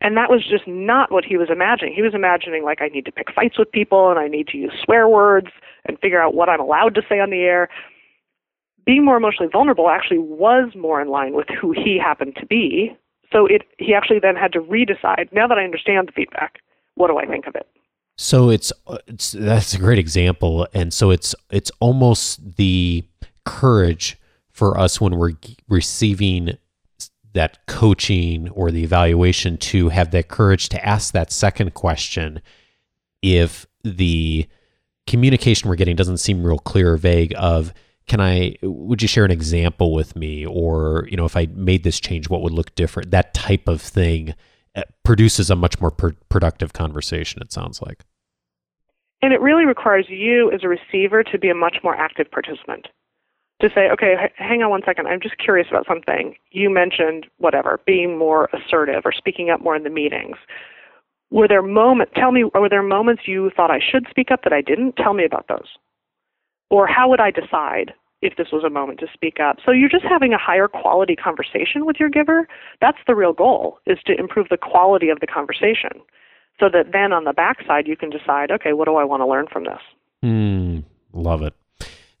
[0.00, 1.94] And that was just not what he was imagining.
[1.94, 4.56] He was imagining like I need to pick fights with people and I need to
[4.56, 5.48] use swear words
[5.84, 7.68] and figure out what I'm allowed to say on the air.
[8.86, 12.96] Being more emotionally vulnerable actually was more in line with who he happened to be.
[13.32, 15.32] So it he actually then had to redecide.
[15.32, 16.60] Now that I understand the feedback,
[16.94, 17.68] what do I think of it?
[18.16, 18.72] So it's,
[19.06, 23.04] it's that's a great example, and so it's it's almost the
[23.44, 24.18] courage
[24.50, 25.34] for us when we're
[25.68, 26.58] receiving
[27.32, 32.40] that coaching or the evaluation to have that courage to ask that second question
[33.22, 34.46] if the
[35.06, 37.72] communication we're getting doesn't seem real clear or vague of
[38.06, 40.44] can i would you share an example with me?
[40.44, 43.10] Or you know if i made this change what would look different?
[43.10, 44.34] That type of thing
[44.74, 48.04] uh, produces a much more per- productive conversation it sounds like.
[49.22, 52.88] And it really requires you as a receiver to be a much more active participant
[53.60, 55.06] to say, okay, hang on one second.
[55.06, 56.34] I'm just curious about something.
[56.50, 60.36] You mentioned whatever, being more assertive or speaking up more in the meetings.
[61.30, 62.12] Were there moments?
[62.16, 64.96] Tell me, were there moments you thought I should speak up that I didn't?
[64.96, 65.68] Tell me about those.
[66.70, 67.92] Or how would I decide
[68.22, 69.58] if this was a moment to speak up?
[69.64, 72.48] So you're just having a higher quality conversation with your giver.
[72.80, 76.00] That's the real goal: is to improve the quality of the conversation,
[76.58, 79.26] so that then on the backside you can decide, okay, what do I want to
[79.26, 79.80] learn from this?
[80.24, 81.54] Mm, love it.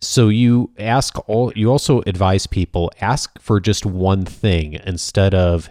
[0.02, 5.70] So you ask all you also advise people ask for just one thing instead of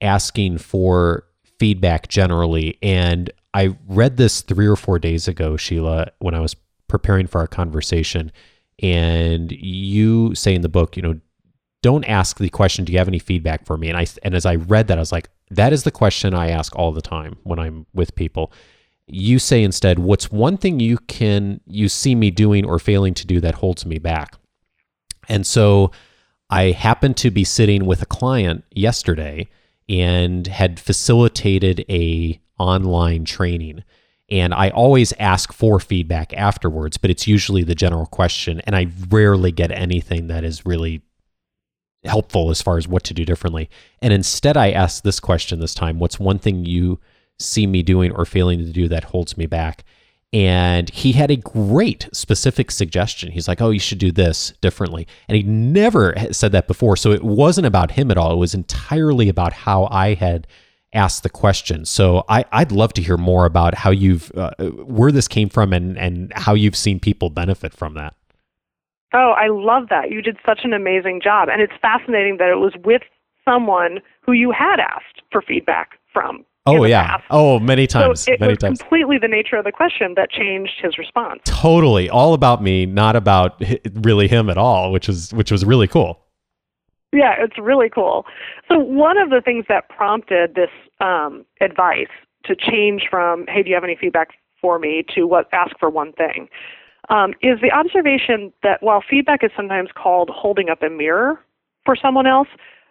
[0.00, 1.24] asking for
[1.58, 2.78] feedback generally.
[2.82, 6.54] And I read this 3 or 4 days ago, Sheila, when I was
[6.88, 8.30] preparing for our conversation
[8.82, 11.20] and you say in the book, you know,
[11.82, 13.88] don't ask the question, do you have any feedback for me?
[13.88, 16.50] And I and as I read that I was like that is the question I
[16.50, 18.52] ask all the time when I'm with people
[19.06, 23.26] you say instead what's one thing you can you see me doing or failing to
[23.26, 24.36] do that holds me back?
[25.28, 25.90] And so
[26.50, 29.48] i happened to be sitting with a client yesterday
[29.88, 33.84] and had facilitated a online training.
[34.30, 38.86] And i always ask for feedback afterwards but it's usually the general question and i
[39.10, 41.02] rarely get anything that is really
[42.04, 43.68] helpful as far as what to do differently.
[44.00, 47.00] And instead i ask this question this time what's one thing you
[47.38, 49.84] see me doing or failing to do that holds me back.
[50.32, 53.30] And he had a great specific suggestion.
[53.30, 55.06] He's like, oh, you should do this differently.
[55.28, 56.96] And he never said that before.
[56.96, 58.32] So it wasn't about him at all.
[58.32, 60.48] It was entirely about how I had
[60.92, 61.84] asked the question.
[61.84, 65.72] So I, would love to hear more about how you've, uh, where this came from
[65.72, 68.14] and, and how you've seen people benefit from that.
[69.12, 70.10] Oh, I love that.
[70.10, 71.48] You did such an amazing job.
[71.48, 73.02] And it's fascinating that it was with
[73.44, 77.06] someone who you had asked for feedback from Oh yeah.
[77.08, 77.24] Past.
[77.30, 78.22] Oh, many times.
[78.22, 78.80] So it many was times.
[78.80, 81.42] completely the nature of the question that changed his response.
[81.44, 85.86] Totally, all about me, not about really him at all, which is which was really
[85.86, 86.20] cool.
[87.12, 88.24] Yeah, it's really cool.
[88.68, 92.08] So one of the things that prompted this um, advice
[92.44, 95.90] to change from "Hey, do you have any feedback for me?" to what ask for
[95.90, 96.48] one thing
[97.10, 101.38] um, is the observation that while feedback is sometimes called holding up a mirror
[101.84, 102.48] for someone else,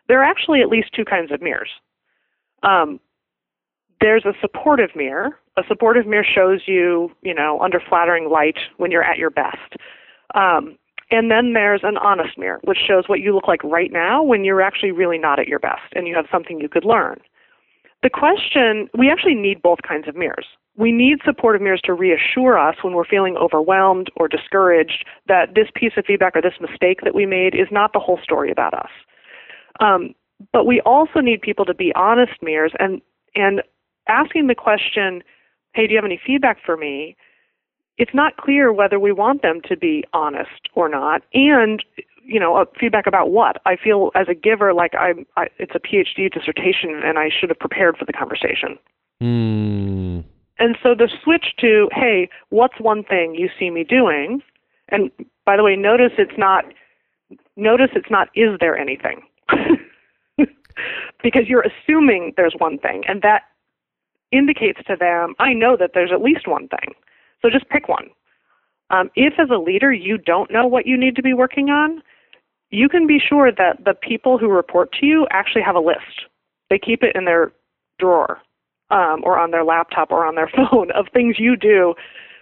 [0.07, 1.69] there are actually at least two kinds of mirrors.
[2.61, 2.99] Um,
[4.03, 5.39] there's a supportive mirror.
[5.57, 9.77] A supportive mirror shows you, you know, under flattering light when you're at your best.
[10.35, 10.77] Um,
[11.09, 14.43] and then there's an honest mirror, which shows what you look like right now when
[14.43, 17.17] you're actually really not at your best and you have something you could learn.
[18.01, 20.47] The question we actually need both kinds of mirrors.
[20.75, 25.67] We need supportive mirrors to reassure us when we're feeling overwhelmed or discouraged that this
[25.73, 28.73] piece of feedback or this mistake that we made is not the whole story about
[28.73, 28.89] us.
[29.79, 30.13] Um,
[30.51, 33.01] but we also need people to be honest mirrors and
[33.35, 33.61] and
[34.07, 35.23] asking the question,
[35.73, 37.15] hey, do you have any feedback for me?
[37.97, 41.21] It's not clear whether we want them to be honest or not.
[41.33, 41.83] And,
[42.23, 43.61] you know, feedback about what?
[43.65, 47.49] I feel as a giver like I'm, I, it's a PhD dissertation and I should
[47.49, 48.77] have prepared for the conversation.
[49.21, 50.23] Mm.
[50.59, 54.41] And so the switch to, hey, what's one thing you see me doing?
[54.89, 55.11] And
[55.45, 56.65] by the way, notice it's not,
[57.55, 59.21] notice it's not, is there anything?
[61.23, 63.43] because you're assuming there's one thing, and that
[64.33, 66.93] indicates to them, I know that there's at least one thing.
[67.41, 68.09] So just pick one.
[68.89, 72.01] Um, if, as a leader, you don't know what you need to be working on,
[72.69, 76.25] you can be sure that the people who report to you actually have a list.
[76.69, 77.51] They keep it in their
[77.99, 78.39] drawer
[78.89, 81.93] um, or on their laptop or on their phone of things you do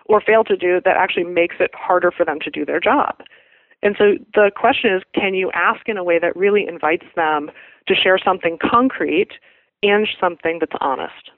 [0.06, 3.22] or fail to do that actually makes it harder for them to do their job.
[3.84, 7.50] And so the question is can you ask in a way that really invites them
[7.88, 9.32] to share something concrete
[9.84, 11.32] and something that's honest?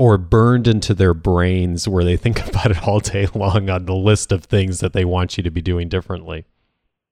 [0.00, 3.94] Or burned into their brains where they think about it all day long on the
[3.94, 6.46] list of things that they want you to be doing differently.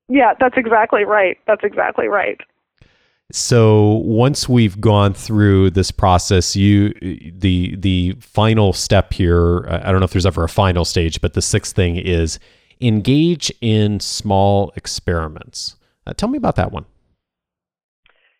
[0.09, 1.37] Yeah, that's exactly right.
[1.47, 2.41] That's exactly right.
[3.31, 6.95] So once we've gone through this process, you
[7.37, 9.69] the the final step here.
[9.69, 12.39] I don't know if there's ever a final stage, but the sixth thing is
[12.81, 15.77] engage in small experiments.
[16.07, 16.87] Uh, tell me about that one.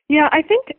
[0.09, 0.73] Yeah, I think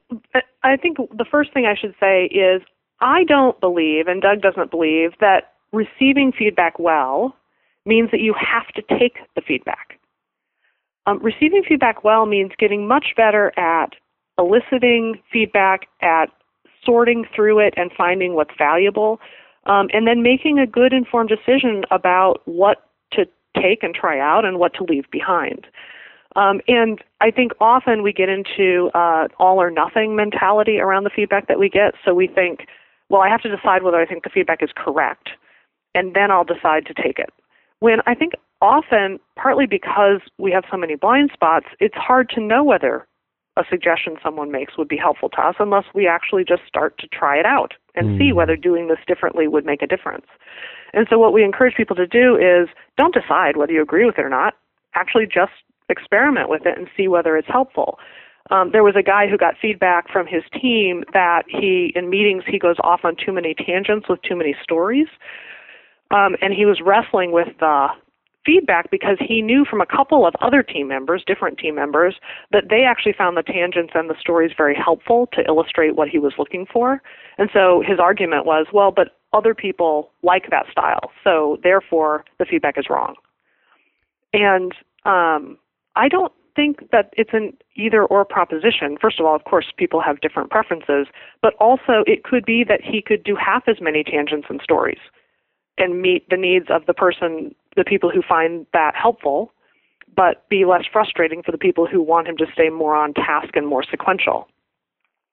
[0.63, 2.63] I think the first thing I should say is
[3.02, 7.36] I don't believe, and Doug doesn't believe, that receiving feedback well
[7.86, 10.00] means that you have to take the feedback.
[11.06, 13.94] Um, receiving feedback well means getting much better at
[14.38, 16.28] eliciting feedback, at
[16.86, 19.20] sorting through it and finding what's valuable,
[19.66, 24.46] um, and then making a good informed decision about what to take and try out
[24.46, 25.68] and what to leave behind.
[26.36, 31.10] Um, and I think often we get into uh, all or nothing mentality around the
[31.10, 31.96] feedback that we get.
[32.06, 32.68] So we think,
[33.10, 35.30] well, I have to decide whether I think the feedback is correct,
[35.95, 37.30] and then I'll decide to take it.
[37.80, 42.41] When I think often, partly because we have so many blind spots, it's hard to
[42.41, 43.08] know whether
[43.58, 47.08] a suggestion someone makes would be helpful to us unless we actually just start to
[47.08, 48.17] try it out and mm.
[48.17, 50.26] see whether doing this differently would make a difference.
[50.93, 54.17] And so, what we encourage people to do is don't decide whether you agree with
[54.17, 54.56] it or not.
[54.95, 55.52] Actually, just
[55.89, 58.00] experiment with it and see whether it's helpful.
[58.50, 62.44] Um, there was a guy who got feedback from his team that he, in meetings,
[62.48, 65.08] he goes off on too many tangents with too many stories.
[66.12, 67.88] Um, and he was wrestling with the
[68.46, 72.16] feedback because he knew from a couple of other team members, different team members,
[72.52, 76.18] that they actually found the tangents and the stories very helpful to illustrate what he
[76.18, 77.02] was looking for.
[77.38, 82.46] And so his argument was, well, but other people like that style, so therefore the
[82.46, 83.14] feedback is wrong.
[84.34, 84.74] And
[85.06, 85.58] um,
[85.96, 88.98] I don't think that it's an either or proposition.
[89.00, 91.08] First of all, of course, people have different preferences,
[91.42, 95.00] but also it could be that he could do half as many tangents and stories
[95.78, 99.52] and meet the needs of the person, the people who find that helpful,
[100.16, 103.56] but be less frustrating for the people who want him to stay more on task
[103.56, 104.48] and more sequential.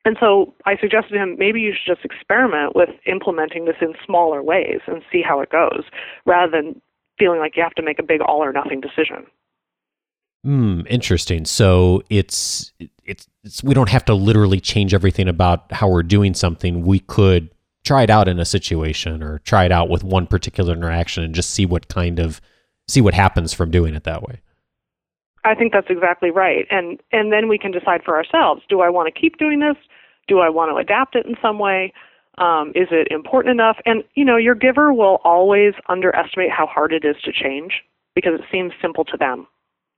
[0.04, 3.94] And so I suggested to him maybe you should just experiment with implementing this in
[4.04, 5.82] smaller ways and see how it goes
[6.24, 6.80] rather than
[7.18, 9.26] feeling like you have to make a big all or nothing decision.
[10.46, 11.44] Hmm, interesting.
[11.44, 12.72] So it's,
[13.04, 16.86] it's it's we don't have to literally change everything about how we're doing something.
[16.86, 17.50] We could
[17.84, 21.34] try it out in a situation or try it out with one particular interaction and
[21.34, 22.40] just see what kind of
[22.86, 24.40] see what happens from doing it that way.
[25.44, 26.64] I think that's exactly right.
[26.70, 29.76] And and then we can decide for ourselves, do I want to keep doing this?
[30.28, 31.92] Do I want to adapt it in some way?
[32.38, 33.78] Um, is it important enough?
[33.84, 37.82] And you know, your giver will always underestimate how hard it is to change
[38.14, 39.48] because it seems simple to them.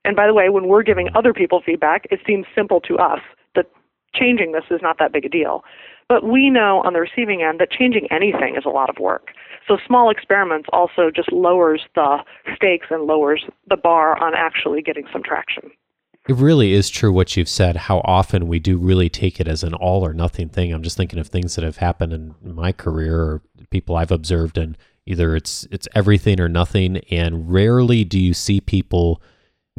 [0.05, 3.19] And by the way, when we're giving other people feedback, it seems simple to us
[3.55, 3.65] that
[4.13, 5.63] changing this is not that big a deal.
[6.07, 9.27] But we know on the receiving end that changing anything is a lot of work.
[9.67, 12.17] So small experiments also just lowers the
[12.55, 15.69] stakes and lowers the bar on actually getting some traction.
[16.27, 19.63] It really is true what you've said, how often we do really take it as
[19.63, 20.73] an all or nothing thing.
[20.73, 24.57] I'm just thinking of things that have happened in my career or people I've observed
[24.57, 29.21] and either it's it's everything or nothing and rarely do you see people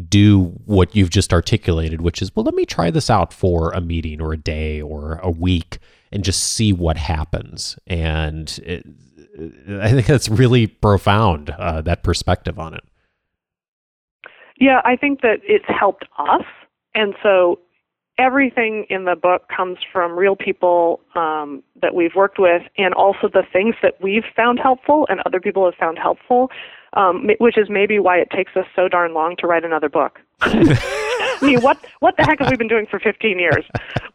[0.09, 3.81] do what you've just articulated, which is, well, let me try this out for a
[3.81, 5.79] meeting or a day or a week
[6.13, 7.79] and just see what happens.
[7.87, 8.87] And it,
[9.81, 12.85] I think that's really profound, uh, that perspective on it.
[14.59, 16.45] Yeah, I think that it's helped us.
[16.95, 17.61] And so
[18.19, 23.29] everything in the book comes from real people um, that we've worked with and also
[23.33, 26.51] the things that we've found helpful and other people have found helpful
[26.95, 30.21] um, which is maybe why it takes us so darn long to write another book.
[30.41, 33.65] I mean, what what the heck have we been doing for 15 years?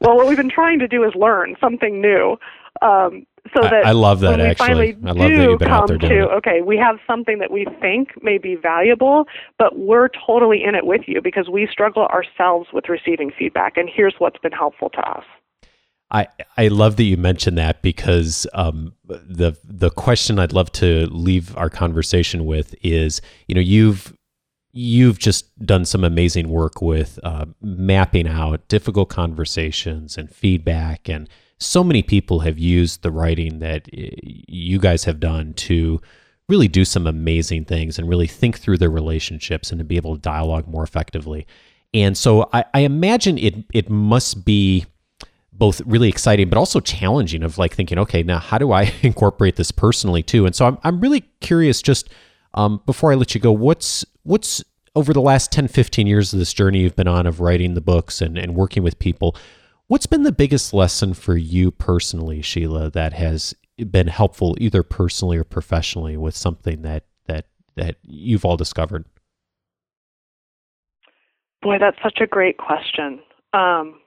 [0.02, 2.38] Well, what we've been trying to do is learn something new.
[2.82, 4.68] Um, so that I, I love that when actually.
[4.68, 6.34] We finally I love do that you've been come out there doing to, it.
[6.38, 9.26] Okay, we have something that we think may be valuable,
[9.60, 13.90] but we're totally in it with you because we struggle ourselves with receiving feedback, and
[13.94, 15.24] here's what's been helpful to us.
[16.12, 21.08] I, I love that you mentioned that because um, the the question I'd love to
[21.08, 24.15] leave our conversation with is you know you've
[24.72, 31.28] you've just done some amazing work with uh, mapping out difficult conversations and feedback and
[31.60, 36.02] so many people have used the writing that you guys have done to
[36.50, 40.15] really do some amazing things and really think through their relationships and to be able
[40.15, 41.48] to dialogue more effectively.
[41.94, 44.86] And so I, I imagine it it must be
[45.58, 49.56] both really exciting but also challenging of like thinking okay now how do i incorporate
[49.56, 50.45] this personally too?
[50.45, 52.10] And so i'm, I'm really curious just
[52.53, 54.63] um, before i let you go what's what's
[54.95, 57.81] over the last 10 15 years of this journey you've been on of writing the
[57.81, 59.35] books and, and working with people
[59.87, 65.37] what's been the biggest lesson for you personally sheila that has been helpful either personally
[65.37, 69.06] or professionally with something that that that you've all discovered?
[71.62, 73.19] Boy that's such a great question.
[73.53, 73.99] Um,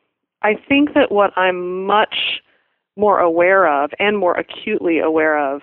[0.43, 2.43] I think that what I'm much
[2.97, 5.63] more aware of and more acutely aware of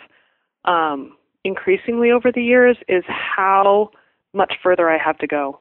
[0.66, 3.90] um, increasingly over the years is how
[4.34, 5.60] much further I have to go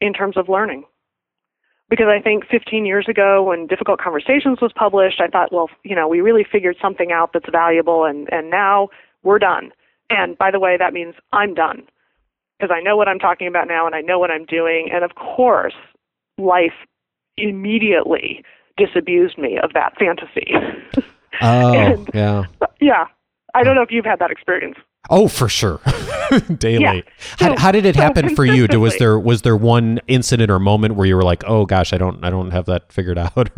[0.00, 0.84] in terms of learning.
[1.90, 5.94] Because I think 15 years ago, when Difficult Conversations was published, I thought, well, you
[5.94, 8.88] know, we really figured something out that's valuable, and, and now
[9.22, 9.70] we're done.
[10.08, 11.82] And by the way, that means I'm done
[12.58, 14.88] because I know what I'm talking about now and I know what I'm doing.
[14.92, 15.74] And of course,
[16.38, 16.72] life
[17.36, 18.44] immediately
[18.76, 20.52] disabused me of that fantasy.
[21.42, 22.44] Oh, and, yeah.
[22.80, 23.06] Yeah.
[23.56, 24.76] I don't know if you've had that experience.
[25.10, 25.80] Oh, for sure,
[26.58, 26.80] daily.
[26.82, 27.00] Yeah.
[27.40, 28.68] How, So- how did it so happen for you?
[28.78, 31.98] Was there was there one incident or moment where you were like, "Oh gosh, I
[31.98, 33.50] don't I don't have that figured out,"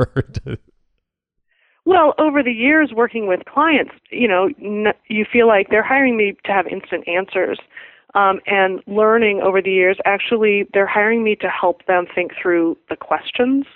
[1.85, 6.17] Well, over the years working with clients, you know, n- you feel like they're hiring
[6.17, 7.59] me to have instant answers.
[8.17, 12.79] Um, and learning over the years, actually, they're hiring me to help them think through
[12.89, 13.67] the questions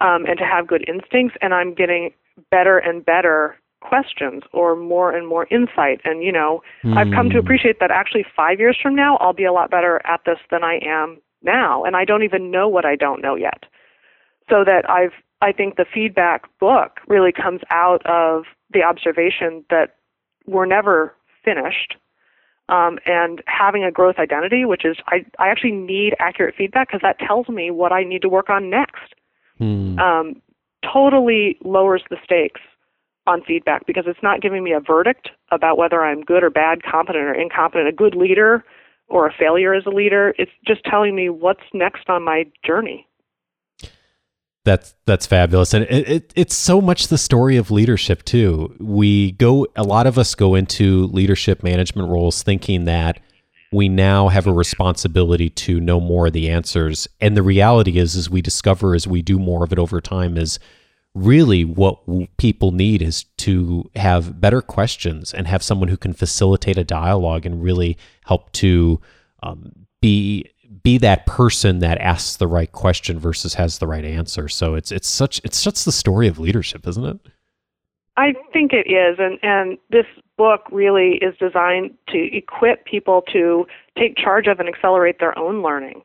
[0.00, 1.36] um, and to have good instincts.
[1.42, 2.12] And I'm getting
[2.50, 6.00] better and better questions or more and more insight.
[6.04, 6.62] And, you know,
[6.96, 7.40] I've come to Hmm.
[7.40, 10.62] appreciate that actually five years from now, I'll be a lot better at this than
[10.62, 11.84] I am now.
[11.84, 13.66] And I don't even know what I don't know yet.
[14.48, 19.96] So that I've, I think the feedback book really comes out of the observation that
[20.46, 21.14] we're never
[21.44, 21.96] finished.
[22.68, 27.00] Um, and having a growth identity, which is I, I actually need accurate feedback because
[27.02, 29.14] that tells me what I need to work on next
[29.58, 29.98] Hmm.
[29.98, 30.42] um,
[30.82, 32.60] totally lowers the stakes
[33.26, 36.82] on feedback because it's not giving me a verdict about whether I'm good or bad,
[36.82, 38.64] competent or incompetent, a good leader
[39.08, 40.34] or a failure as a leader.
[40.38, 43.06] It's just telling me what's next on my journey.
[44.66, 48.74] That's that's fabulous, and it, it, it's so much the story of leadership too.
[48.80, 53.20] We go, a lot of us go into leadership management roles thinking that
[53.70, 58.16] we now have a responsibility to know more of the answers, and the reality is,
[58.16, 60.58] as we discover as we do more of it over time, is
[61.14, 62.00] really what
[62.36, 67.46] people need is to have better questions and have someone who can facilitate a dialogue
[67.46, 69.00] and really help to
[69.44, 70.44] um, be
[70.82, 74.48] be that person that asks the right question versus has the right answer.
[74.48, 77.18] So it's it's such it's such the story of leadership, isn't it?
[78.16, 80.06] I think it is, and, and this
[80.38, 83.66] book really is designed to equip people to
[83.98, 86.00] take charge of and accelerate their own learning.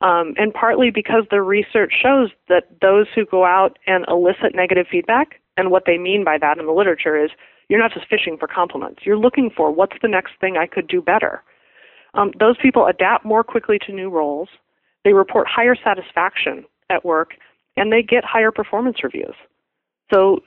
[0.00, 4.86] Um, and partly because the research shows that those who go out and elicit negative
[4.88, 7.30] feedback, and what they mean by that in the literature is
[7.68, 10.86] you're not just fishing for compliments, you're looking for what's the next thing I could
[10.86, 11.42] do better.
[12.16, 14.48] Um, those people adapt more quickly to new roles,
[15.04, 17.34] they report higher satisfaction at work,
[17.76, 19.34] and they get higher performance reviews.
[20.12, 20.40] So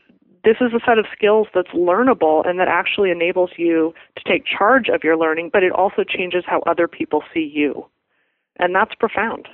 [0.43, 4.43] this is a set of skills that's learnable and that actually enables you to take
[4.45, 7.86] charge of your learning, but it also changes how other people see you.
[8.57, 9.47] And that's profound.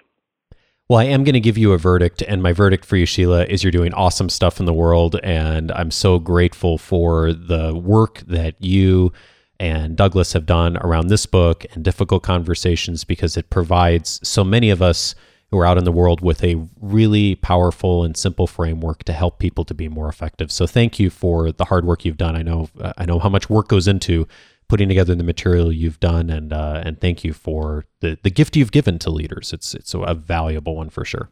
[0.88, 3.46] Well, I am going to give you a verdict, and my verdict for you, Sheila,
[3.46, 8.20] is you're doing awesome stuff in the world, and I'm so grateful for the work
[8.28, 9.12] that you
[9.60, 14.70] and Douglas have done around this book and difficult conversations because it provides so many
[14.70, 15.16] of us
[15.52, 19.40] who are out in the world with a really powerful and simple framework to help
[19.40, 20.52] people to be more effective.
[20.52, 22.36] So thank you for the hard work you've done.
[22.36, 24.28] I know I know how much work goes into
[24.68, 28.56] putting together the material you've done, and uh, and thank you for the the gift
[28.56, 29.54] you've given to leaders.
[29.54, 31.30] It's it's a valuable one for sure.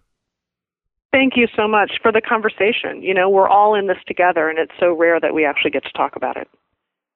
[1.12, 3.04] Thank you so much for the conversation.
[3.04, 5.84] You know, we're all in this together, and it's so rare that we actually get
[5.84, 6.48] to talk about it.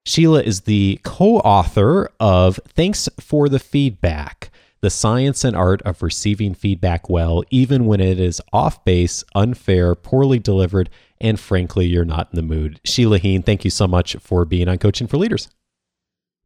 [0.07, 4.49] Sheila is the co author of Thanks for the Feedback
[4.79, 9.95] The Science and Art of Receiving Feedback Well, even when it is off base, unfair,
[9.95, 10.89] poorly delivered,
[11.19, 12.79] and frankly, you're not in the mood.
[12.85, 15.49] Sheila Heen, thank you so much for being on Coaching for Leaders.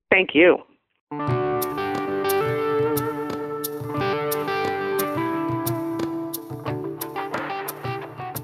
[0.09, 0.57] Thank you.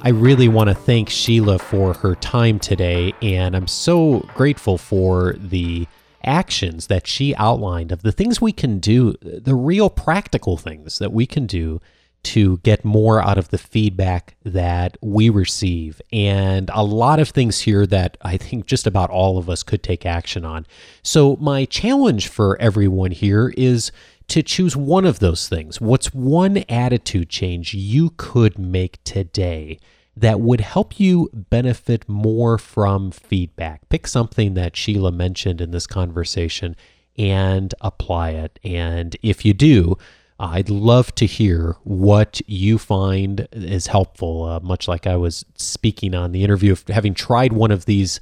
[0.07, 5.33] I really want to thank Sheila for her time today, and I'm so grateful for
[5.37, 5.85] the
[6.23, 11.11] actions that she outlined of the things we can do, the real practical things that
[11.11, 11.81] we can do
[12.23, 16.01] to get more out of the feedback that we receive.
[16.13, 19.83] And a lot of things here that I think just about all of us could
[19.83, 20.65] take action on.
[21.03, 23.91] So, my challenge for everyone here is
[24.29, 25.81] to choose one of those things.
[25.81, 29.79] What's one attitude change you could make today
[30.19, 33.87] that would help you benefit more from feedback?
[33.89, 36.75] Pick something that Sheila mentioned in this conversation
[37.17, 38.59] and apply it.
[38.63, 39.97] And if you do,
[40.39, 46.13] I'd love to hear what you find is helpful, uh, much like I was speaking
[46.13, 48.19] on the interview of having tried one of these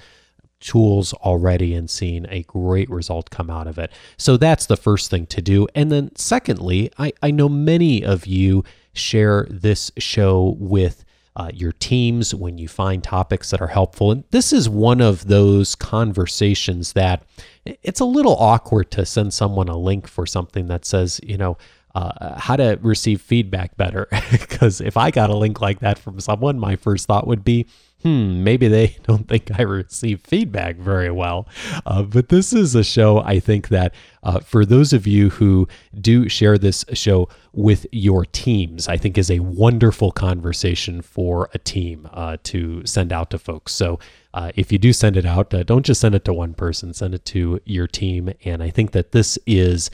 [0.61, 3.91] tools already and seeing a great result come out of it.
[4.17, 5.67] So that's the first thing to do.
[5.75, 11.04] And then, secondly, I, I know many of you share this show with
[11.35, 14.11] uh, your teams when you find topics that are helpful.
[14.11, 17.23] And this is one of those conversations that
[17.65, 21.57] it's a little awkward to send someone a link for something that says, you know,
[21.93, 24.07] uh, how to receive feedback better.
[24.31, 27.67] Because if I got a link like that from someone, my first thought would be,
[28.05, 31.47] hmm, maybe they don't think I receive feedback very well.
[31.87, 35.67] Uh, but this is a show I think that uh, for those of you who
[35.99, 41.57] do share this show with your teams, I think is a wonderful conversation for a
[41.57, 43.73] team uh, to send out to folks.
[43.73, 43.97] So
[44.35, 46.93] uh, if you do send it out, uh, don't just send it to one person,
[46.93, 48.31] send it to your team.
[48.43, 49.89] And I think that this is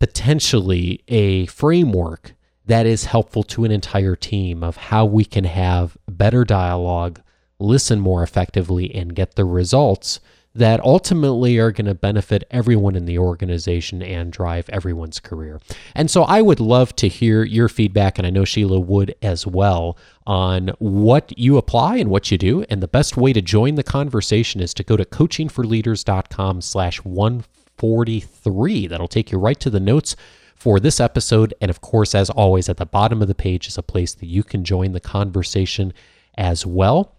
[0.00, 2.34] potentially a framework
[2.66, 7.20] that is helpful to an entire team of how we can have better dialogue,
[7.58, 10.20] listen more effectively, and get the results
[10.54, 15.60] that ultimately are going to benefit everyone in the organization and drive everyone's career.
[15.94, 19.46] And so I would love to hear your feedback, and I know Sheila would as
[19.46, 19.96] well,
[20.26, 22.64] on what you apply and what you do.
[22.68, 28.86] And the best way to join the conversation is to go to coachingforleaders.com slash 143.
[28.88, 30.16] That'll take you right to the notes
[30.56, 31.54] for this episode.
[31.60, 34.26] And of course, as always, at the bottom of the page is a place that
[34.26, 35.92] you can join the conversation
[36.36, 37.14] as well.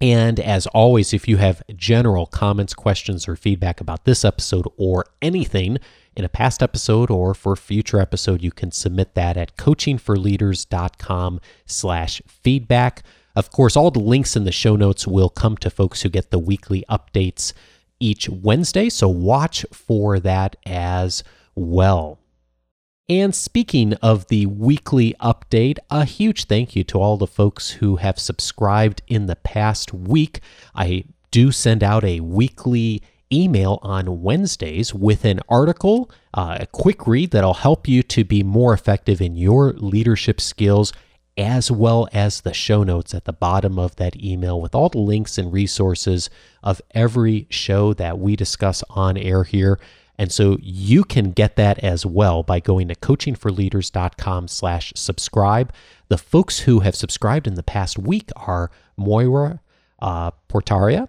[0.00, 5.04] And as always, if you have general comments, questions, or feedback about this episode or
[5.20, 5.76] anything
[6.16, 12.22] in a past episode or for future episode, you can submit that at coachingforleaders.com slash
[12.26, 13.02] feedback.
[13.36, 16.30] Of course, all the links in the show notes will come to folks who get
[16.30, 17.52] the weekly updates
[18.00, 21.22] each Wednesday, so watch for that as
[21.54, 22.18] well.
[23.10, 27.96] And speaking of the weekly update, a huge thank you to all the folks who
[27.96, 30.38] have subscribed in the past week.
[30.76, 31.02] I
[31.32, 33.02] do send out a weekly
[33.32, 38.44] email on Wednesdays with an article, uh, a quick read that'll help you to be
[38.44, 40.92] more effective in your leadership skills,
[41.36, 44.98] as well as the show notes at the bottom of that email with all the
[44.98, 46.30] links and resources
[46.62, 49.80] of every show that we discuss on air here.
[50.20, 55.72] And so you can get that as well by going to coachingforleaders.com slash subscribe.
[56.08, 59.60] The folks who have subscribed in the past week are Moira
[60.02, 61.08] uh, Portaria,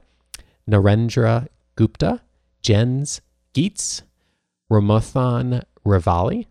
[0.65, 2.21] Narendra Gupta,
[2.61, 3.19] Jens
[3.53, 4.03] Geets,
[4.71, 6.45] Ramothan Ravali,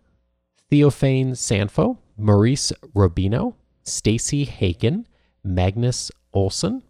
[0.71, 5.07] Theophane Sanfo, Maurice Robino, Stacy Hagen,
[5.43, 6.83] Magnus Olson,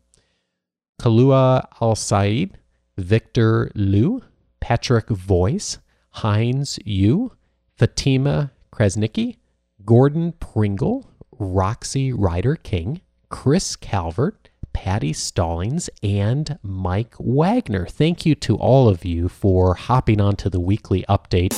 [1.01, 2.57] Kalua Al Said,
[2.97, 4.21] Victor Liu,
[4.61, 5.79] Patrick Voice,
[6.11, 7.33] Heinz Yu,
[7.75, 9.37] Fatima Kresnicki,
[9.83, 17.85] Gordon Pringle, Roxy Ryder King, Chris Calvert, Patty Stallings, and Mike Wagner.
[17.87, 21.51] Thank you to all of you for hopping onto the weekly update.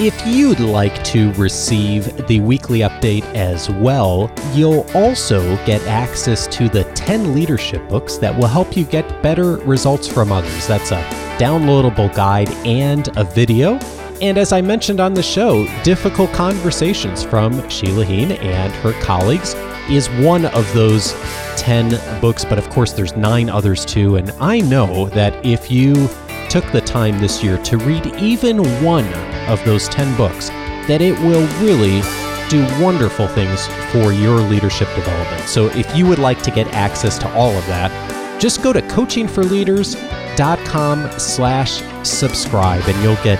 [0.00, 6.68] If you'd like to receive the weekly update as well, you'll also get access to
[6.68, 10.68] the 10 leadership books that will help you get better results from others.
[10.68, 11.02] That's a
[11.36, 13.74] downloadable guide and a video.
[14.22, 19.54] And as I mentioned on the show, Difficult Conversations from Sheila Heen and her colleagues
[19.90, 21.12] is one of those
[21.56, 24.14] 10 books, but of course, there's nine others too.
[24.14, 26.08] And I know that if you
[26.48, 29.04] took the time this year to read even one
[29.48, 30.48] of those 10 books,
[30.88, 32.02] that it will really
[32.48, 35.48] do wonderful things for your leadership development.
[35.48, 37.92] So if you would like to get access to all of that,
[38.40, 43.38] just go to coachingforleaders.com slash subscribe and you'll get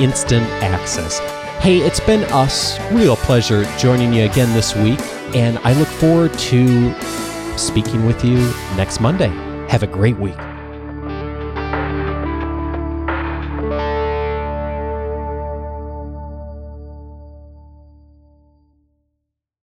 [0.00, 1.20] instant access.
[1.60, 2.80] Hey, it's been us.
[2.90, 5.00] Real pleasure joining you again this week.
[5.34, 6.94] And I look forward to
[7.56, 8.38] speaking with you
[8.76, 9.28] next Monday.
[9.68, 10.36] Have a great week.